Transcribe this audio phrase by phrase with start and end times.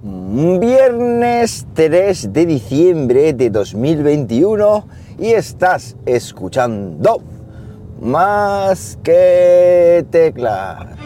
[0.00, 4.86] Viernes 3 de diciembre de 2021
[5.18, 7.20] y estás escuchando
[8.00, 10.97] más que teclas.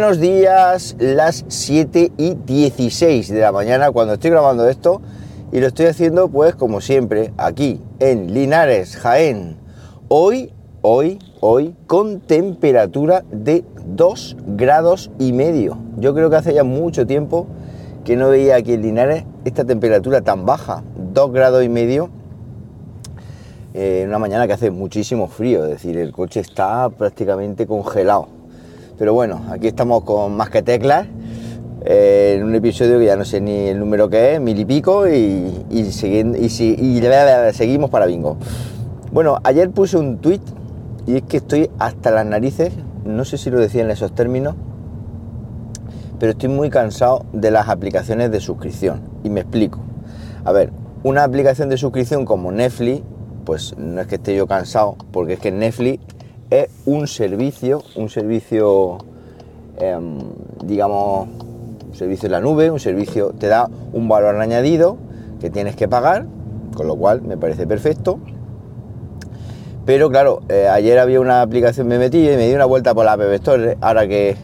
[0.00, 5.02] Buenos días, las 7 y 16 de la mañana cuando estoy grabando esto
[5.50, 9.56] y lo estoy haciendo pues como siempre aquí en Linares, Jaén.
[10.06, 15.78] Hoy, hoy, hoy con temperatura de 2 grados y medio.
[15.96, 17.48] Yo creo que hace ya mucho tiempo
[18.04, 22.08] que no veía aquí en Linares esta temperatura tan baja, 2 grados y medio.
[23.74, 28.37] Eh, en una mañana que hace muchísimo frío, es decir, el coche está prácticamente congelado
[28.98, 31.06] pero bueno, aquí estamos con más que teclas,
[31.84, 34.64] eh, en un episodio que ya no sé ni el número que es, mil y
[34.64, 38.36] pico, y, y, seguimos para bingo.
[39.12, 40.40] Bueno, ayer puse un tweet
[41.06, 42.72] y es que estoy hasta las narices,
[43.04, 44.56] no sé si lo decía en esos términos,
[46.18, 49.00] pero estoy muy cansado de las aplicaciones de suscripción.
[49.22, 49.78] Y me explico.
[50.44, 50.72] A ver,
[51.04, 53.02] una aplicación de suscripción como Netflix,
[53.44, 56.00] pues no es que esté yo cansado, porque es que Netflix
[56.50, 58.98] es un servicio, un servicio,
[59.78, 60.18] em,
[60.64, 61.28] digamos,
[61.88, 64.96] un servicio en la nube, un servicio, te da un valor añadido
[65.40, 66.26] que tienes que pagar,
[66.74, 68.18] con lo cual me parece perfecto.
[69.84, 73.04] Pero claro, eh, ayer había una aplicación, me metí y me di una vuelta por
[73.04, 74.36] la App Store, ahora que,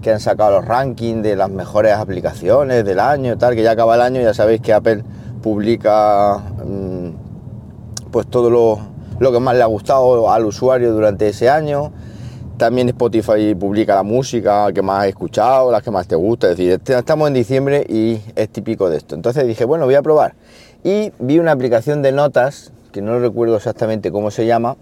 [0.00, 3.94] que han sacado los rankings de las mejores aplicaciones del año, tal, que ya acaba
[3.94, 5.04] el año, ya sabéis que Apple
[5.42, 8.78] publica mm, pues todos los
[9.18, 11.92] lo que más le ha gustado al usuario durante ese año.
[12.56, 16.50] También Spotify publica la música que más has escuchado, las que más te gusta.
[16.50, 19.14] Es decir, este, estamos en diciembre y es típico de esto.
[19.14, 20.34] Entonces dije, bueno, voy a probar.
[20.82, 24.76] Y vi una aplicación de notas, que no recuerdo exactamente cómo se llama,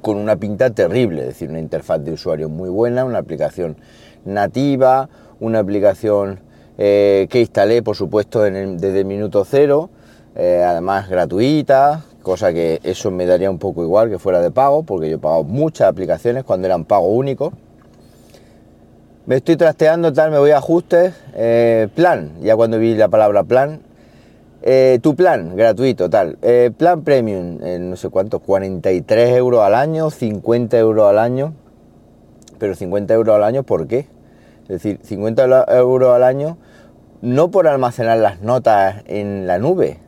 [0.00, 1.22] con una pinta terrible.
[1.22, 3.76] Es decir, una interfaz de usuario muy buena, una aplicación
[4.24, 5.08] nativa,
[5.40, 6.40] una aplicación
[6.78, 9.90] eh, que instalé, por supuesto, desde el minuto cero,
[10.36, 14.82] eh, además gratuita, cosa que eso me daría un poco igual que fuera de pago,
[14.82, 17.52] porque yo he pagado muchas aplicaciones cuando eran pago único.
[19.26, 23.44] Me estoy trasteando, tal, me voy a ajustes, eh, plan, ya cuando vi la palabra
[23.44, 23.80] plan,
[24.62, 30.10] eh, tu plan, gratuito, tal, eh, plan premium, no sé cuánto, 43 euros al año,
[30.10, 31.54] 50 euros al año,
[32.58, 34.06] pero 50 euros al año, ¿por qué?
[34.62, 36.58] Es decir, 50 euros al año
[37.22, 39.98] no por almacenar las notas en la nube,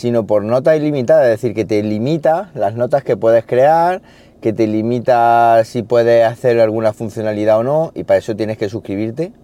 [0.00, 4.00] sino por nota ilimitada, es decir, que te limita las notas que puedes crear,
[4.40, 8.70] que te limita si puedes hacer alguna funcionalidad o no, y para eso tienes que
[8.70, 9.34] suscribirte.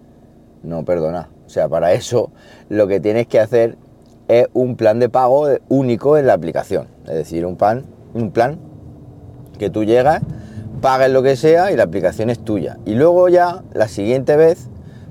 [0.63, 1.29] No, perdona.
[1.45, 2.31] O sea, para eso
[2.69, 3.77] lo que tienes que hacer
[4.27, 6.87] es un plan de pago único en la aplicación.
[7.05, 7.85] Es decir, un plan,
[8.15, 8.57] un plan
[9.59, 10.23] que tú llegas,
[10.81, 12.79] pagas lo que sea y la aplicación es tuya.
[12.83, 14.69] Y luego ya, la siguiente vez,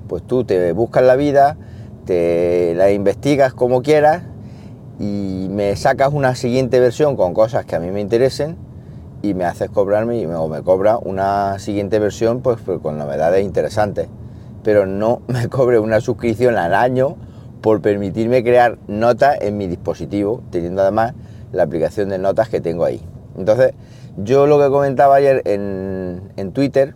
[0.09, 1.55] pues tú te buscas la vida,
[2.03, 4.23] te la investigas como quieras
[4.99, 8.57] y me sacas una siguiente versión con cosas que a mí me interesen
[9.21, 12.97] y me haces cobrarme y me, o me cobra una siguiente versión pues, pues, con
[12.97, 14.07] novedades interesantes.
[14.63, 17.15] Pero no me cobre una suscripción al año
[17.61, 21.13] por permitirme crear notas en mi dispositivo, teniendo además
[21.51, 23.01] la aplicación de notas que tengo ahí.
[23.37, 23.73] Entonces,
[24.17, 26.95] yo lo que comentaba ayer en, en Twitter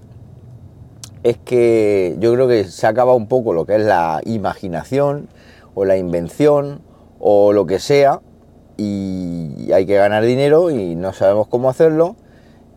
[1.23, 5.27] es que yo creo que se acaba un poco lo que es la imaginación
[5.75, 6.81] o la invención
[7.21, 8.19] o lo que sea
[8.77, 12.15] y hay que ganar dinero y no sabemos cómo hacerlo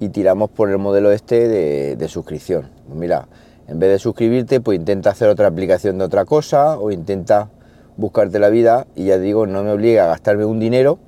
[0.01, 2.69] y tiramos por el modelo este de, suscripción.
[2.87, 3.27] Pues mira,
[3.69, 7.49] en vez de suscribirte, pues intenta hacer otra aplicación de otra cosa o intenta
[7.97, 10.99] buscarte la vida y ya digo, no me obliga a gastarme un dinero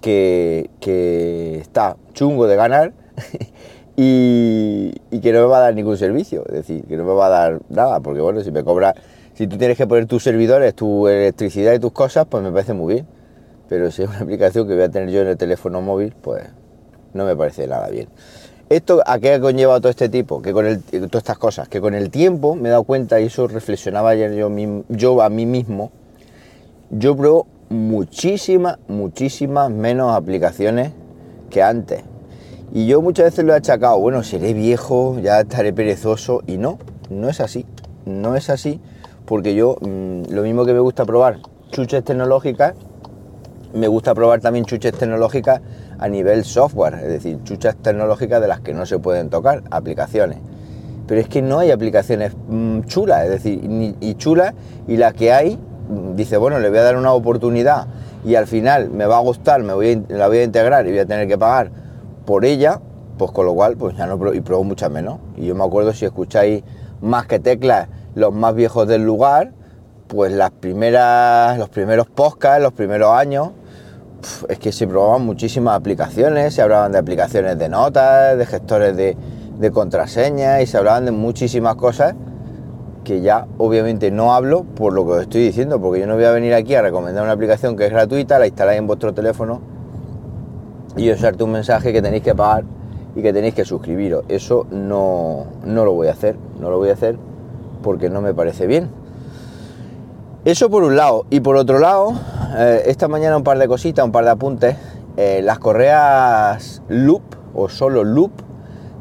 [0.00, 0.70] que,
[1.60, 2.94] está chungo de ganar
[3.96, 7.12] y, y, que no me va a dar ningún servicio, es decir, que no me
[7.12, 8.94] va a dar nada, porque bueno, si me cobra
[9.36, 12.72] si tú tienes que poner tus servidores, tu electricidad y tus cosas, pues me parece
[12.72, 13.06] muy bien.
[13.68, 16.42] Pero si es una aplicación que voy a tener yo en el teléfono móvil, pues
[17.12, 18.08] no me parece nada bien.
[18.70, 20.40] ¿Esto a qué ha conllevado todo este tipo?
[20.40, 23.26] Que con el, todas estas cosas, que con el tiempo me he dado cuenta, y
[23.26, 24.50] eso reflexionaba ayer yo,
[24.88, 25.92] yo a mí mismo,
[26.90, 30.92] yo pruebo muchísimas, muchísimas menos aplicaciones
[31.50, 32.02] que antes.
[32.72, 36.78] Y yo muchas veces lo he achacado, bueno, seré viejo, ya estaré perezoso, y no,
[37.10, 37.66] no es así,
[38.06, 38.80] no es así
[39.26, 41.38] porque yo mm, lo mismo que me gusta probar
[41.70, 42.74] chuches tecnológicas,
[43.74, 45.60] me gusta probar también chuches tecnológicas
[45.98, 50.38] a nivel software, es decir, chuchas tecnológicas de las que no se pueden tocar, aplicaciones.
[51.06, 54.54] Pero es que no hay aplicaciones mm, chulas, es decir, y chulas,
[54.86, 57.86] y la que hay, mm, dice, bueno, le voy a dar una oportunidad
[58.24, 60.98] y al final me va a gustar, me voy la voy a integrar y voy
[61.00, 61.70] a tener que pagar
[62.24, 62.80] por ella,
[63.18, 65.18] pues con lo cual, pues ya no y pruebo muchas menos.
[65.36, 66.62] Y yo me acuerdo si escucháis
[67.00, 69.52] más que teclas, los más viejos del lugar,
[70.08, 73.50] pues las primeras, los primeros podcasts, los primeros años,
[74.48, 79.16] es que se probaban muchísimas aplicaciones, se hablaban de aplicaciones de notas, de gestores de,
[79.58, 82.14] de contraseñas y se hablaban de muchísimas cosas
[83.04, 86.24] que ya obviamente no hablo por lo que os estoy diciendo, porque yo no voy
[86.24, 89.60] a venir aquí a recomendar una aplicación que es gratuita, la instaláis en vuestro teléfono
[90.96, 92.64] y usarte un mensaje que tenéis que pagar
[93.14, 94.24] y que tenéis que suscribiros.
[94.28, 97.18] Eso no, no lo voy a hacer, no lo voy a hacer
[97.82, 98.90] porque no me parece bien.
[100.44, 101.26] Eso por un lado.
[101.30, 102.14] Y por otro lado,
[102.56, 104.76] eh, esta mañana un par de cositas, un par de apuntes.
[105.16, 107.22] Eh, las correas Loop
[107.54, 108.32] o solo Loop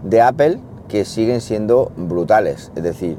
[0.03, 2.71] de Apple que siguen siendo brutales.
[2.75, 3.17] Es decir,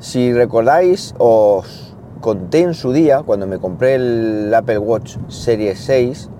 [0.00, 6.30] si recordáis, os conté en su día, cuando me compré el Apple Watch Series 6,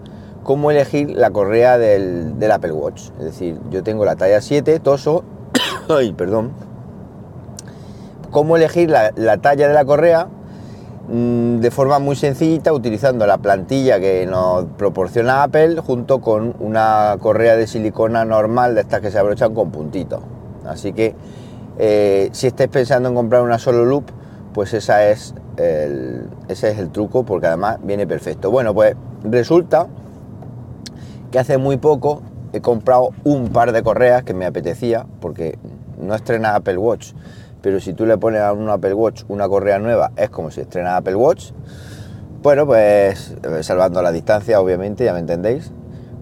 [0.43, 3.11] cómo elegir la correa del, Apple Watch.
[3.19, 5.25] Es decir, yo tengo la talla 7, toso.
[5.89, 6.53] Ay, perdón.
[8.35, 10.29] Cómo elegir la, la talla de la correa
[11.07, 17.19] Mm, de forma muy sencilla utilizando la plantilla que nos proporciona Apple junto con una
[17.21, 20.21] correa de silicona normal de estas que se abrochan con puntitos.
[20.67, 21.15] Así que
[21.79, 24.05] eh, si estáis pensando en comprar una solo loop,
[24.55, 28.51] pues esa es ese es el truco porque además viene perfecto.
[28.51, 29.87] Bueno, pues resulta
[31.31, 32.23] que hace muy poco
[32.55, 35.59] he comprado un par de correas que me apetecía porque
[36.01, 37.13] no estrena Apple Watch
[37.65, 40.61] pero si tú le pones a un Apple Watch una correa nueva, es como si
[40.61, 41.53] estrena Apple Watch.
[42.43, 45.71] Bueno, pues eh, salvando la distancia, obviamente, ya me entendéis.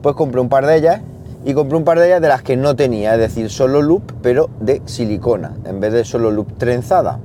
[0.02, 1.00] Pues compré un par de ellas
[1.44, 4.04] y compré un par de ellas de las que no tenía, es decir, solo loop,
[4.22, 7.18] pero de silicona, en vez de solo loop trenzada.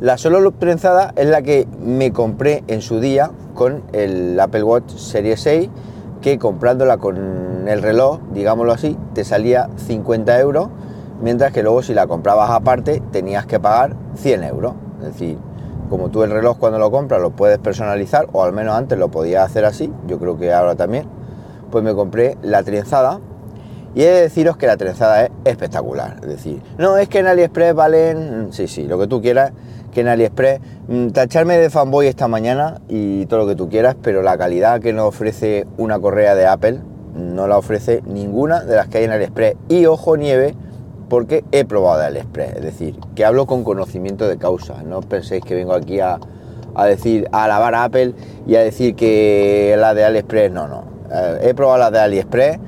[0.00, 4.64] La solo loop trenzada es la que me compré en su día con el Apple
[4.64, 5.68] Watch Series 6,
[6.20, 10.70] que comprándola con el reloj, digámoslo así, te salía 50 euros
[11.20, 14.74] mientras que luego si la comprabas aparte tenías que pagar 100 euros.
[15.00, 15.38] Es decir,
[15.88, 19.10] como tú el reloj cuando lo compras lo puedes personalizar, o al menos antes lo
[19.10, 21.06] podías hacer así, yo creo que ahora también,
[21.70, 23.20] pues me compré la trenzada
[23.94, 26.18] y he de deciros que la trenzada es espectacular.
[26.22, 29.52] Es decir, no es que en AliExpress valen, sí, sí, lo que tú quieras,
[29.92, 33.96] que en AliExpress, mm, tacharme de fanboy esta mañana y todo lo que tú quieras,
[34.00, 36.80] pero la calidad que nos ofrece una correa de Apple
[37.16, 39.56] no la ofrece ninguna de las que hay en AliExpress.
[39.68, 40.54] Y ojo nieve,
[41.10, 45.44] porque he probado de AliExpress, es decir, que hablo con conocimiento de causa, no penséis
[45.44, 46.18] que vengo aquí a,
[46.86, 48.14] decir, a alabar a Apple
[48.46, 52.58] y a decir que la de AliExpress, no, no, eh, he probado la de AliExpress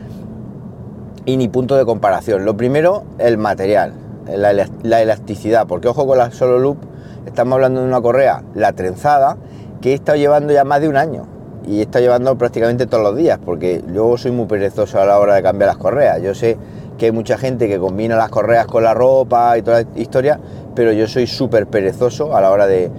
[1.24, 2.44] y ni punto de comparación.
[2.44, 3.94] Lo primero, el material,
[4.26, 6.78] la, elasticidad, porque ojo con la Solo Loop,
[7.26, 9.36] estamos hablando de una correa, la trenzada,
[9.80, 11.26] que he estado llevando ya más de un año
[11.64, 15.20] y he estado llevando prácticamente todos los días, porque yo soy muy perezoso a la
[15.20, 16.58] hora de cambiar las correas, yo sé
[17.02, 20.38] que hay mucha gente que combina las correas con la ropa y toda la historia,
[20.72, 22.92] pero yo soy súper perezoso a la hora de,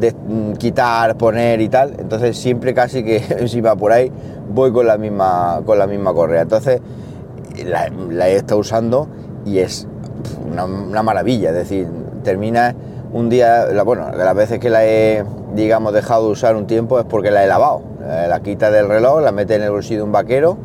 [0.00, 1.92] mm, quitar, poner y tal.
[1.98, 4.10] Entonces siempre casi que si va por ahí
[4.48, 6.40] voy con la misma, con la misma correa.
[6.40, 6.80] Entonces
[7.66, 9.08] la, he estado usando
[9.44, 9.86] y es
[10.50, 11.50] una, maravilla.
[11.50, 11.86] Es decir,
[12.24, 12.74] termina
[13.12, 15.22] un día, bueno, las veces que la he,
[15.54, 17.82] digamos, dejado de usar un tiempo es porque la he lavado.
[18.00, 20.56] La quita del reloj, la mete en el bolsillo de un vaquero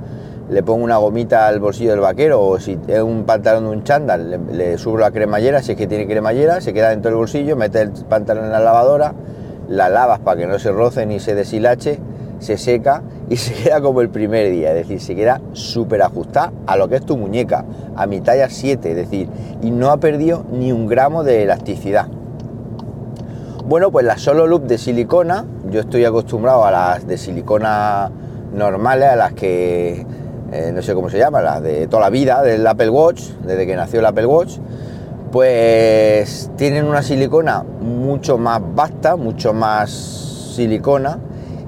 [0.50, 3.84] le pongo una gomita al bolsillo del vaquero o si es un pantalón de un
[3.84, 7.56] chándal, le, subo la cremallera, si es que tiene cremallera, se queda dentro del bolsillo,
[7.56, 9.14] mete el pantalón en la lavadora,
[9.68, 12.00] la lavas para que no se roce ni se deshilache,
[12.40, 16.54] se seca y se queda como el primer día, es decir, se queda súper ajustada
[16.68, 19.28] a lo que es tu muñeca, a mi talla 7, es decir,
[19.62, 22.08] y no ha perdido ni un gramo de elasticidad.
[23.68, 28.12] Bueno, pues la solo loop de silicona, yo estoy acostumbrado a las de silicona
[28.54, 30.06] normales, a las que
[30.56, 33.68] eh, no sé cómo se llama, la de toda la vida del Apple Watch, desde
[33.68, 34.58] que nació el Apple Watch,
[35.30, 39.92] pues tienen una silicona mucho más vasta, mucho más
[40.56, 41.20] silicona,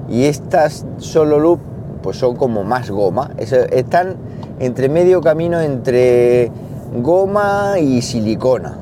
[0.08, 1.60] y estas solo loop
[2.02, 4.16] pues son como más goma, están
[4.58, 6.50] entre medio camino entre
[6.96, 8.78] goma y silicona.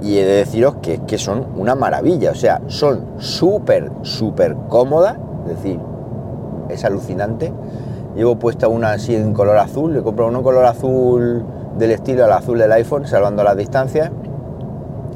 [0.00, 5.18] Y he de deciros que, que son una maravilla, o sea, son súper, súper cómodas,
[5.46, 5.78] es decir,
[6.70, 7.52] es alucinante
[8.16, 11.44] Llevo puesta una así en color azul, le compro uno color azul
[11.78, 14.10] del estilo al azul del iPhone, salvando las distancias,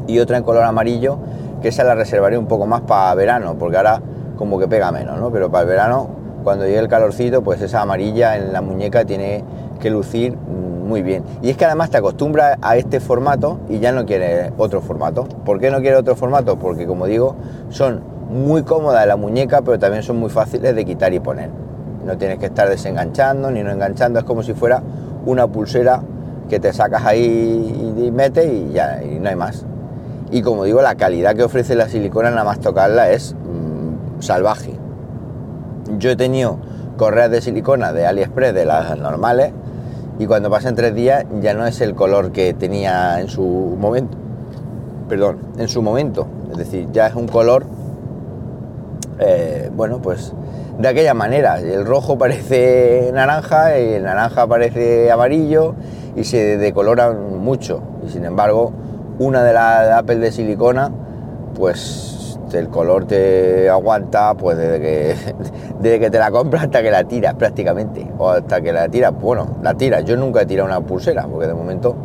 [0.06, 1.18] y otra en color amarillo,
[1.60, 4.00] que esa la reservaré un poco más para verano, porque ahora
[4.36, 5.30] como que pega menos, ¿no?
[5.30, 6.08] Pero para el verano
[6.44, 9.42] cuando llegue el calorcito, pues esa amarilla en la muñeca tiene
[9.80, 11.24] que lucir muy bien.
[11.42, 15.24] Y es que además te acostumbras a este formato y ya no quieres otro formato.
[15.24, 16.58] ¿Por qué no quieres otro formato?
[16.58, 17.34] Porque como digo,
[17.70, 21.63] son muy cómodas en la muñeca, pero también son muy fáciles de quitar y poner.
[22.04, 24.82] No tienes que estar desenganchando ni no enganchando, es como si fuera
[25.26, 26.02] una pulsera
[26.48, 29.64] que te sacas ahí y metes y ya y no hay más.
[30.30, 34.74] Y como digo, la calidad que ofrece la silicona nada más tocarla es mm, salvaje.
[35.98, 36.58] Yo he tenido
[36.96, 39.52] correas de silicona de AliExpress, de las normales,
[40.18, 44.16] y cuando pasan tres días ya no es el color que tenía en su momento.
[45.08, 46.26] Perdón, en su momento.
[46.52, 47.66] Es decir, ya es un color,
[49.18, 50.32] eh, bueno, pues
[50.78, 51.60] de aquella manera.
[51.60, 55.74] El rojo parece naranja, el naranja parece amarillo
[56.16, 57.82] y se decoloran mucho.
[58.06, 58.72] Y sin embargo,
[59.18, 60.90] una de las Apple de silicona,
[61.54, 65.16] pues el color te aguanta pues desde que,
[65.80, 68.06] desde que te la compras hasta que la tiras prácticamente.
[68.18, 70.04] O hasta que la tiras, bueno, la tiras.
[70.04, 71.96] Yo nunca he tirado una pulsera, porque de momento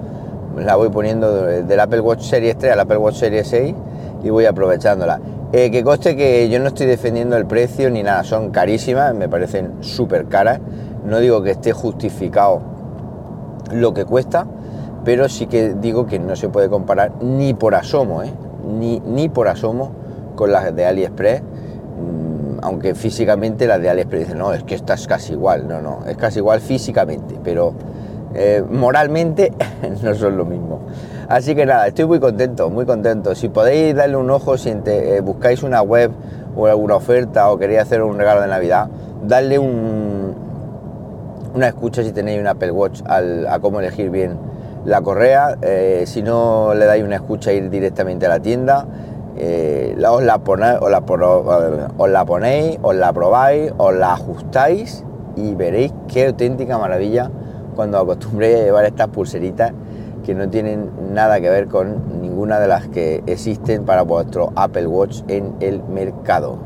[0.58, 3.76] la voy poniendo del Apple Watch Series 3 al Apple Watch Series 6
[4.24, 5.20] y voy aprovechándola.
[5.52, 9.28] Eh, que coste que yo no estoy defendiendo el precio ni nada, son carísimas, me
[9.28, 10.60] parecen súper caras.
[11.04, 12.62] No digo que esté justificado
[13.72, 14.46] lo que cuesta,
[15.04, 18.32] pero sí que digo que no se puede comparar ni por asomo, ¿eh?
[18.64, 19.92] ni, ni por asomo
[20.36, 24.94] con las de AliExpress, mm, aunque físicamente las de AliExpress dicen, no, es que esta
[24.94, 27.74] es casi igual, no, no, es casi igual físicamente, pero
[28.36, 29.52] eh, moralmente
[30.04, 30.82] no son lo mismo.
[31.30, 33.36] Así que nada, estoy muy contento, muy contento.
[33.36, 36.10] Si podéis darle un ojo, si eh, buscáis una web
[36.56, 38.90] o alguna oferta o queréis hacer un regalo de Navidad,
[39.28, 40.34] darle un,
[41.54, 44.40] una escucha si tenéis un Apple Watch a cómo elegir bien
[44.86, 45.56] la correa.
[45.62, 48.88] Eh, si no le dais una escucha, ir directamente a la tienda.
[50.10, 51.04] os, la ponéis, os, la,
[51.96, 55.06] os la ponéis, os la probáis, os la ajustáis
[55.36, 57.30] y veréis qué auténtica maravilla
[57.76, 59.74] cuando acostumbré a llevar estas pulseritas
[60.30, 64.86] que no tienen nada que ver con ninguna de las que existen para vuestro Apple
[64.86, 66.60] Watch en el mercado.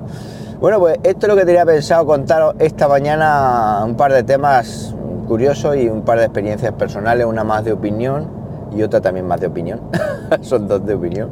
[0.59, 4.93] Bueno, pues esto es lo que tenía pensado contaros esta mañana, un par de temas
[5.29, 8.27] curiosos y un par de experiencias personales, una más de opinión
[8.75, 9.79] y otra también más de opinión.
[10.41, 11.29] Son dos de opinión.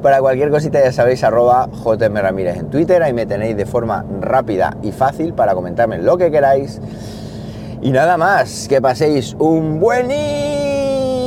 [0.00, 1.68] Para cualquier cosita ya sabéis, arroba
[2.14, 6.30] Ramírez en Twitter, ahí me tenéis de forma rápida y fácil para comentarme lo que
[6.30, 6.80] queráis.
[7.82, 9.78] Y nada más, que paséis un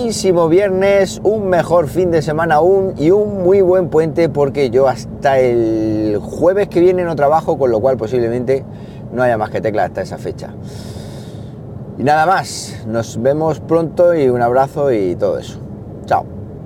[0.08, 4.88] buenísimo viernes, un mejor fin de semana aún y un muy buen puente porque yo
[4.88, 8.64] hasta el jueves que viene no trabajo, con lo cual posiblemente
[9.12, 10.54] no haya más que tecla hasta esa fecha.
[11.98, 15.67] Y nada más, nos vemos pronto y un abrazo y todo eso.